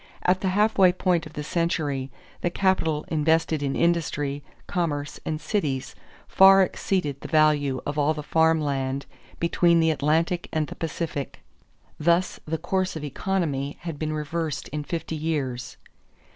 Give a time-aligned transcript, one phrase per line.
[0.23, 2.09] At the halfway point of the century,
[2.41, 5.93] the capital invested in industry, commerce, and cities
[6.27, 9.05] far exceeded the value of all the farm land
[9.39, 11.41] between the Atlantic and the Pacific;
[11.99, 15.77] thus the course of economy had been reversed in fifty years.